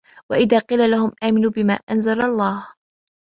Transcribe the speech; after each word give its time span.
وَإِذَا 0.29 0.59
قِيلَ 0.59 0.91
لَهُمْ 0.91 1.11
آمِنُوا 1.23 1.51
بِمَا 1.51 1.79
أَنْزَلَ 1.91 2.21
اللَّهُ 2.21 2.67